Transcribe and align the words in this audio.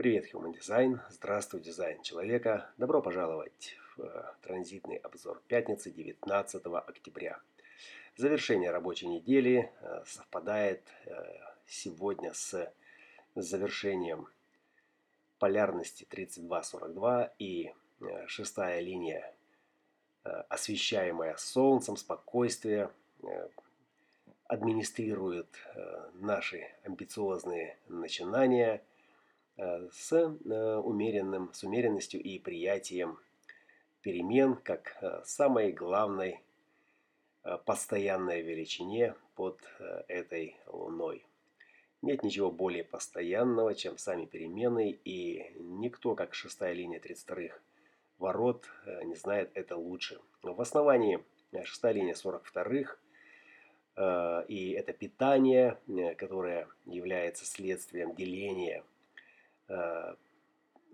Привет, 0.00 0.32
Human 0.32 0.54
Design. 0.54 0.98
Здравствуй, 1.10 1.60
дизайн 1.60 2.00
человека. 2.00 2.70
Добро 2.78 3.02
пожаловать 3.02 3.76
в 3.94 4.00
э, 4.00 4.32
транзитный 4.40 4.96
обзор 4.96 5.42
пятницы 5.46 5.90
19 5.90 6.62
октября. 6.64 7.38
Завершение 8.16 8.70
рабочей 8.70 9.08
недели 9.08 9.70
э, 9.82 10.02
совпадает 10.06 10.80
э, 11.04 11.12
сегодня 11.66 12.32
с 12.32 12.72
завершением 13.34 14.26
полярности 15.38 16.06
32-42 16.10 17.32
и 17.38 17.74
шестая 18.26 18.80
линия, 18.80 19.34
освещаемая 20.22 21.36
Солнцем, 21.36 21.98
спокойствие, 21.98 22.90
администрирует 24.46 25.48
наши 26.14 26.66
амбициозные 26.84 27.76
начинания– 27.86 28.82
с, 29.92 30.12
э, 30.12 30.76
умеренным, 30.76 31.52
с 31.52 31.64
умеренностью 31.64 32.22
и 32.22 32.38
приятием 32.38 33.18
перемен 34.00 34.56
как 34.56 34.96
э, 35.02 35.22
самой 35.24 35.72
главной 35.72 36.40
постоянной 37.64 38.42
величине 38.42 39.14
под 39.34 39.58
этой 40.08 40.58
Луной. 40.66 41.24
Нет 42.02 42.22
ничего 42.22 42.50
более 42.50 42.84
постоянного, 42.84 43.74
чем 43.74 43.96
сами 43.96 44.26
перемены, 44.26 44.90
и 44.90 45.50
никто, 45.58 46.14
как 46.14 46.34
шестая 46.34 46.74
линия 46.74 47.00
32-х 47.00 47.58
ворот, 48.18 48.66
не 49.04 49.14
знает 49.14 49.52
это 49.54 49.78
лучше. 49.78 50.20
В 50.42 50.60
основании 50.60 51.24
шестая 51.64 51.94
линия 51.94 52.12
42-х, 52.12 52.98
и 54.48 54.70
это 54.72 54.92
питание, 54.92 55.78
которое 56.18 56.68
является 56.84 57.46
следствием 57.46 58.14
деления 58.14 58.82
Э, 58.82 58.99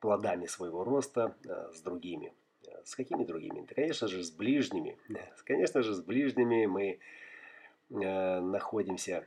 плодами 0.00 0.46
своего 0.46 0.82
роста 0.82 1.36
э, 1.44 1.70
с 1.72 1.80
другими. 1.82 2.32
Э, 2.66 2.82
с 2.84 2.96
какими 2.96 3.24
другими? 3.24 3.60
Да, 3.60 3.74
конечно 3.74 4.08
же, 4.08 4.24
с 4.24 4.30
ближними. 4.30 4.96
Конечно 5.44 5.82
же, 5.82 5.94
с 5.94 6.00
ближними 6.00 6.66
мы 6.66 6.98
находимся 7.90 9.26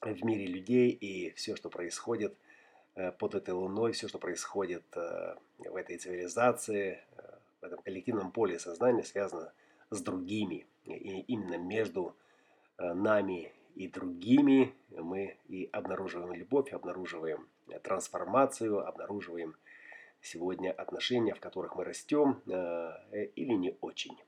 в 0.00 0.24
мире 0.24 0.46
людей, 0.46 0.90
и 0.90 1.30
все, 1.30 1.56
что 1.56 1.70
происходит 1.70 2.36
под 3.18 3.34
этой 3.34 3.52
луной, 3.52 3.90
все, 3.90 4.06
что 4.06 4.20
происходит 4.20 4.84
в 4.94 5.74
этой 5.74 5.96
цивилизации, 5.96 7.00
в 7.60 7.64
этом 7.64 7.82
коллективном 7.82 8.30
поле 8.30 8.60
сознания, 8.60 9.02
связано 9.02 9.52
с 9.90 10.00
другими. 10.02 10.68
И 10.84 11.22
именно 11.22 11.58
между 11.58 12.14
нами 12.78 13.52
и 13.74 13.88
другими 13.88 14.72
мы 14.90 15.36
и 15.48 15.68
обнаруживаем 15.72 16.32
любовь, 16.34 16.72
обнаруживаем 16.72 17.48
трансформацию, 17.78 18.86
обнаруживаем 18.86 19.56
сегодня 20.20 20.72
отношения, 20.72 21.34
в 21.34 21.40
которых 21.40 21.76
мы 21.76 21.84
растем 21.84 22.42
э, 22.46 23.26
или 23.36 23.52
не 23.52 23.76
очень. 23.80 24.18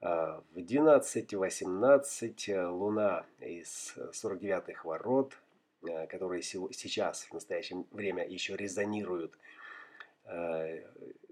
В 0.00 0.42
12.18 0.56 2.68
Луна 2.68 3.26
из 3.40 3.94
49-х 3.96 4.86
ворот, 4.86 5.38
э, 5.82 6.06
которые 6.06 6.42
сейчас 6.42 7.24
в 7.24 7.32
настоящее 7.32 7.84
время 7.92 8.28
еще 8.28 8.56
резонируют 8.56 9.38
э, 10.24 10.84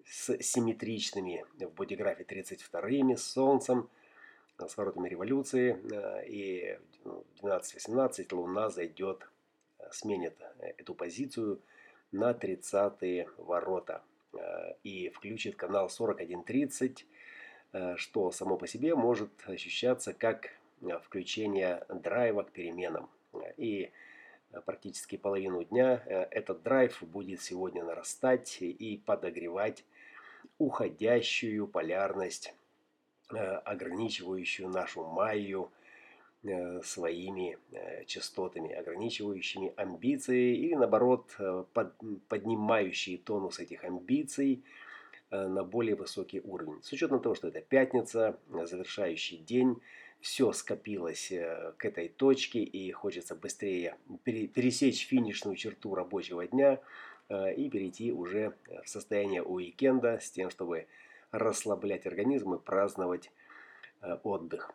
с 0.07 0.43
симметричными 0.43 1.45
в 1.59 1.75
бодиграфе 1.75 2.25
32-ми, 2.25 3.17
с 3.17 3.25
Солнцем, 3.25 3.91
с 4.59 4.77
воротами 4.77 5.09
революции. 5.09 5.79
И 6.27 6.79
в 7.05 7.45
12.18 7.45 8.35
Луна 8.35 8.71
зайдет 8.71 9.29
сменит 9.95 10.35
э, 10.59 10.73
эту 10.79 10.95
позицию 10.95 11.61
на 12.13 12.33
30-е 12.33 13.29
ворота 13.39 14.03
э, 14.33 14.39
и 14.83 15.09
включит 15.11 15.57
канал 15.57 15.89
4130, 15.89 17.07
э, 17.73 17.97
что 17.97 18.31
само 18.31 18.57
по 18.57 18.67
себе 18.67 18.95
может 18.95 19.31
ощущаться 19.47 20.13
как 20.13 20.51
включение 21.03 21.85
драйва 21.89 22.43
к 22.43 22.51
переменам. 22.51 23.09
И 23.57 23.91
практически 24.67 25.17
половину 25.17 25.65
дня 25.65 26.03
этот 26.31 26.63
драйв 26.63 27.03
будет 27.03 27.41
сегодня 27.41 27.83
нарастать 27.85 28.59
и 28.61 29.03
подогревать 29.07 29.85
уходящую 30.59 31.67
полярность, 31.69 32.55
ограничивающую 33.31 34.69
нашу 34.69 35.05
майю, 35.05 35.73
своими 36.83 37.59
э, 37.73 38.05
частотами, 38.05 38.73
ограничивающими 38.73 39.73
амбиции 39.77 40.55
или 40.57 40.75
наоборот 40.75 41.35
э, 41.39 41.65
поднимающие 42.29 43.19
тонус 43.19 43.61
этих 43.61 43.85
амбиций 43.85 44.63
на 45.31 45.65
более 45.65 45.97
высокий 45.97 46.41
уровень. 46.41 46.81
С 46.83 46.93
учетом 46.93 47.21
того, 47.21 47.35
что 47.35 47.49
это 47.49 47.61
пятница, 47.61 48.39
завершающий 48.49 49.39
день, 49.39 49.81
все 50.21 50.53
скопилось 50.53 51.33
к 51.77 51.85
этой 51.85 52.09
точке 52.09 52.63
и 52.63 52.93
хочется 52.93 53.35
быстрее 53.35 53.97
пересечь 54.23 55.07
финишную 55.09 55.57
черту 55.57 55.95
рабочего 55.95 56.47
дня 56.47 56.79
и 57.31 57.69
перейти 57.69 58.13
уже 58.13 58.55
в 58.85 58.89
состояние 58.89 59.43
уикенда 59.43 60.21
с 60.21 60.31
тем, 60.31 60.51
чтобы 60.51 60.87
расслаблять 61.33 62.07
организм 62.07 62.55
и 62.55 62.61
праздновать 62.61 63.33
отдых. 64.23 64.71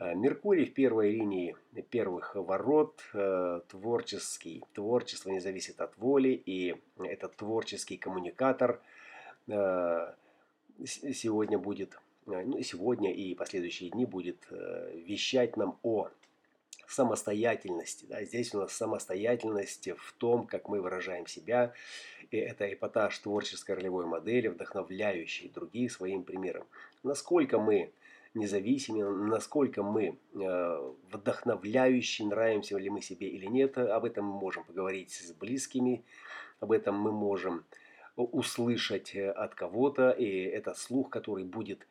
Э, 0.00 0.14
Меркурий 0.14 0.64
в 0.64 0.72
первой 0.72 1.10
линии 1.12 1.54
первых 1.90 2.34
ворот, 2.34 3.00
э, 3.12 3.60
творческий. 3.68 4.64
Творчество 4.72 5.30
не 5.30 5.40
зависит 5.40 5.80
от 5.80 5.96
воли, 5.98 6.42
и 6.46 6.74
этот 6.98 7.36
творческий 7.36 7.98
коммуникатор 7.98 8.80
э, 9.46 10.14
сегодня 10.86 11.58
будет, 11.58 11.98
ну 12.24 12.62
сегодня 12.62 13.12
и 13.12 13.34
последующие 13.34 13.90
дни 13.90 14.06
будет 14.06 14.48
вещать 14.50 15.58
нам 15.58 15.78
о 15.82 16.08
самостоятельности. 16.88 18.06
Да? 18.08 18.24
Здесь 18.24 18.54
у 18.54 18.60
нас 18.60 18.72
самостоятельность 18.72 19.90
в 19.96 20.12
том, 20.14 20.46
как 20.46 20.68
мы 20.68 20.80
выражаем 20.80 21.26
себя. 21.26 21.74
И 22.30 22.38
это 22.38 22.72
эпатаж 22.72 23.18
творческой 23.18 23.76
ролевой 23.76 24.06
модели, 24.06 24.48
вдохновляющий 24.48 25.50
других 25.50 25.92
своим 25.92 26.22
примером. 26.22 26.66
Насколько 27.02 27.58
мы 27.58 27.92
независимыми, 28.34 29.28
насколько 29.28 29.82
мы 29.82 30.18
э, 30.34 30.92
вдохновляющие, 31.10 32.28
нравимся 32.28 32.78
ли 32.78 32.88
мы 32.88 33.02
себе 33.02 33.28
или 33.28 33.46
нет. 33.46 33.76
Об 33.78 34.04
этом 34.04 34.26
мы 34.26 34.38
можем 34.38 34.64
поговорить 34.64 35.10
с 35.12 35.32
близкими, 35.32 36.04
об 36.60 36.72
этом 36.72 36.94
мы 36.94 37.12
можем 37.12 37.64
услышать 38.16 39.14
э, 39.16 39.30
от 39.30 39.54
кого-то, 39.54 40.10
и 40.10 40.42
это 40.42 40.74
слух, 40.74 41.10
который 41.10 41.44
будет 41.44 41.86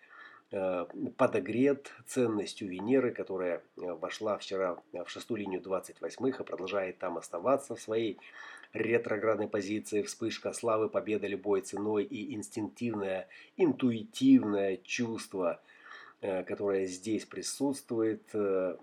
э, 0.52 0.86
подогрет 1.18 1.92
ценностью 2.08 2.70
Венеры, 2.70 3.12
которая 3.12 3.62
вошла 3.76 4.38
вчера 4.38 4.82
в 4.94 5.10
шестую 5.10 5.40
линию 5.40 5.62
28-х 5.62 6.44
и 6.44 6.46
продолжает 6.46 7.00
там 7.00 7.18
оставаться 7.18 7.76
в 7.76 7.82
своей 7.82 8.18
ретроградной 8.72 9.50
позиции, 9.50 10.04
вспышка 10.04 10.54
славы, 10.54 10.90
победа 10.90 11.28
любой 11.28 11.62
ценой 11.62 12.06
и 12.06 12.34
инстинктивное, 12.34 13.28
интуитивное 13.58 14.78
чувство– 14.78 15.60
Э, 15.69 15.69
которая 16.22 16.86
здесь 16.86 17.26
присутствует, 17.26 18.24
э, 18.34 18.76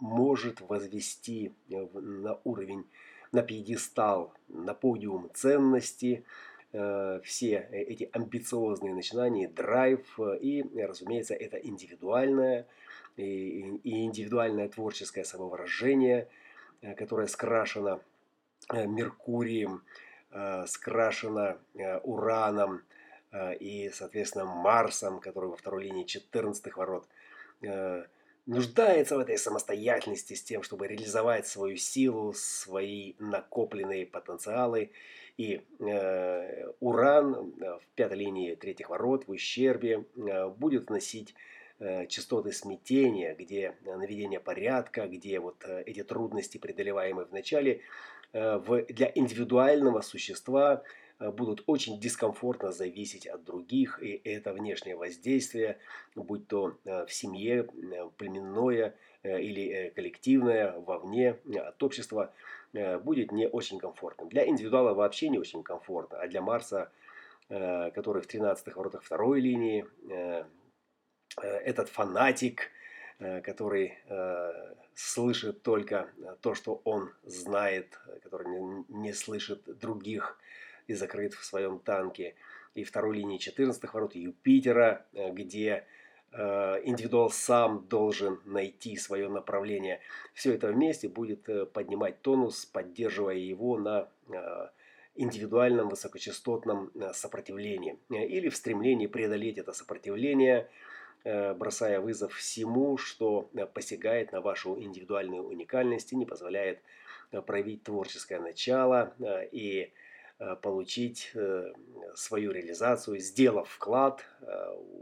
может 0.00 0.60
возвести 0.60 1.52
э, 1.70 1.86
на 1.94 2.40
уровень, 2.42 2.84
на 3.30 3.42
пьедестал, 3.42 4.34
на 4.48 4.74
подиум 4.74 5.30
ценности 5.34 6.24
все 7.22 7.68
эти 7.70 8.10
амбициозные 8.12 8.92
начинания, 8.94 9.46
драйв 9.46 10.18
и, 10.40 10.64
разумеется, 10.74 11.32
это 11.34 11.56
индивидуальное 11.56 12.66
и 13.16 14.04
индивидуальное 14.04 14.68
творческое 14.68 15.22
самовыражение, 15.22 16.28
которое 16.96 17.28
скрашено 17.28 18.00
Меркурием, 18.72 19.84
скрашено 20.66 21.58
Ураном, 22.02 22.78
Э, 22.78 23.03
и, 23.58 23.90
соответственно, 23.92 24.44
Марсом, 24.44 25.18
который 25.18 25.50
во 25.50 25.56
второй 25.56 25.84
линии 25.84 26.04
14 26.04 26.76
ворот, 26.76 27.06
э, 27.62 28.04
нуждается 28.46 29.16
в 29.16 29.20
этой 29.20 29.38
самостоятельности 29.38 30.34
с 30.34 30.42
тем, 30.42 30.62
чтобы 30.62 30.86
реализовать 30.86 31.46
свою 31.46 31.76
силу, 31.76 32.32
свои 32.32 33.14
накопленные 33.18 34.06
потенциалы. 34.06 34.90
И 35.36 35.62
э, 35.80 36.68
Уран 36.78 37.52
в 37.58 37.82
пятой 37.96 38.18
линии 38.18 38.54
третьих 38.54 38.90
ворот 38.90 39.26
в 39.26 39.30
ущербе 39.32 40.04
будет 40.58 40.90
носить 40.90 41.34
частоты 42.08 42.52
смятения, 42.52 43.34
где 43.34 43.74
наведение 43.84 44.38
порядка, 44.38 45.08
где 45.08 45.40
вот 45.40 45.64
эти 45.64 46.04
трудности, 46.04 46.56
преодолеваемые 46.56 47.26
в 47.26 47.32
начале, 47.32 47.80
для 48.32 49.12
индивидуального 49.14 50.00
существа 50.00 50.84
будут 51.18 51.62
очень 51.66 52.00
дискомфортно 52.00 52.72
зависеть 52.72 53.26
от 53.26 53.44
других, 53.44 54.02
и 54.02 54.20
это 54.24 54.52
внешнее 54.52 54.96
воздействие, 54.96 55.78
будь 56.14 56.48
то 56.48 56.76
в 56.84 57.08
семье, 57.08 57.64
племенное 58.16 58.94
или 59.22 59.92
коллективное, 59.94 60.72
вовне, 60.78 61.38
от 61.56 61.82
общества, 61.82 62.32
будет 62.72 63.32
не 63.32 63.48
очень 63.48 63.78
комфортным. 63.78 64.28
Для 64.28 64.46
индивидуала 64.46 64.94
вообще 64.94 65.28
не 65.28 65.38
очень 65.38 65.62
комфортно, 65.62 66.18
а 66.18 66.28
для 66.28 66.42
Марса, 66.42 66.90
который 67.48 68.22
в 68.22 68.26
13-х 68.26 68.72
воротах 68.76 69.02
второй 69.02 69.40
линии, 69.40 69.86
этот 71.40 71.88
фанатик– 71.88 72.70
Э, 73.20 73.40
который 73.40 73.96
э, 74.08 74.74
слышит 74.94 75.62
только 75.62 76.10
то, 76.40 76.54
что 76.54 76.80
он 76.84 77.12
знает, 77.22 77.96
который 78.24 78.46
не 78.88 79.12
слышит 79.12 79.62
других 79.78 80.36
и 80.86 80.94
закрыт 80.94 81.34
в 81.34 81.44
своем 81.44 81.78
танке. 81.78 82.34
И 82.74 82.84
второй 82.84 83.16
линии 83.16 83.38
14 83.38 83.92
ворот 83.92 84.14
Юпитера, 84.14 85.06
э, 85.12 85.30
где 85.32 85.86
индивидуал 86.36 87.30
сам 87.30 87.86
должен 87.86 88.40
найти 88.44 88.96
свое 88.96 89.28
направление. 89.28 90.00
Все 90.32 90.52
это 90.52 90.72
вместе 90.72 91.08
будет 91.08 91.48
поднимать 91.72 92.22
тонус, 92.22 92.66
поддерживая 92.66 93.36
его 93.36 93.78
на 93.78 94.08
индивидуальном 95.14 95.90
высокочастотном 95.90 96.90
сопротивлении 97.12 98.00
или 98.08 98.48
в 98.48 98.56
стремлении 98.56 99.06
преодолеть 99.06 99.58
это 99.58 99.72
сопротивление– 99.72 100.68
Э, 101.26 101.54
бросая 101.54 102.00
вызов 102.00 102.34
всему, 102.34 102.98
что 102.98 103.48
э, 103.54 103.64
посягает 103.64 104.32
на 104.32 104.42
вашу 104.42 104.78
индивидуальную 104.78 105.42
уникальность 105.42 106.12
и 106.12 106.16
не 106.16 106.26
позволяет 106.26 106.82
э, 107.32 107.40
проявить 107.40 107.82
творческое 107.82 108.40
начало 108.40 109.14
и 109.50 109.90
получить 110.62 111.32
свою 112.14 112.52
реализацию, 112.52 113.18
сделав 113.18 113.68
вклад, 113.68 114.24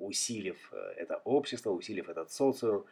усилив 0.01 0.73
это 0.97 1.21
общество, 1.25 1.71
усилив 1.71 2.09
этот 2.09 2.31
социум 2.33 2.85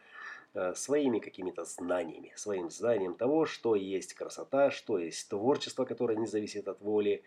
своими 0.75 1.19
какими-то 1.19 1.63
знаниями, 1.63 2.33
своим 2.35 2.69
знанием 2.69 3.15
того, 3.15 3.45
что 3.45 3.75
есть 3.75 4.13
красота, 4.13 4.69
что 4.71 4.97
есть 4.97 5.29
творчество, 5.29 5.85
которое 5.85 6.17
не 6.17 6.27
зависит 6.27 6.67
от 6.67 6.81
воли, 6.81 7.23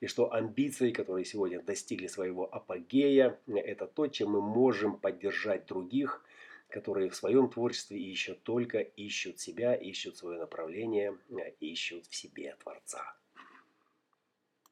и 0.00 0.06
что 0.06 0.32
амбиции, 0.32 0.92
которые 0.92 1.24
сегодня 1.24 1.62
достигли 1.62 2.06
своего 2.08 2.48
апогея, 2.54 3.38
это 3.48 3.86
то, 3.86 4.06
чем 4.06 4.30
мы 4.30 4.40
можем 4.40 4.98
поддержать 4.98 5.66
других, 5.66 6.24
которые 6.68 7.08
в 7.08 7.16
своем 7.16 7.48
творчестве 7.48 7.98
еще 7.98 8.34
только 8.34 8.80
ищут 8.80 9.40
себя, 9.40 9.74
ищут 9.74 10.16
свое 10.16 10.38
направление, 10.38 11.16
ищут 11.60 12.06
в 12.06 12.14
себе 12.14 12.54
Творца. 12.62 13.16